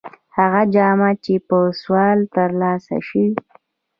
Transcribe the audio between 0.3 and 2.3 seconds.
هغه جامه چې په سوال